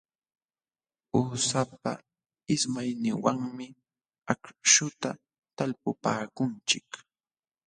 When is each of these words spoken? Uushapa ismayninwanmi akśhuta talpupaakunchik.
Uushapa 1.19 1.91
ismayninwanmi 2.55 3.67
akśhuta 4.31 5.09
talpupaakunchik. 5.55 6.89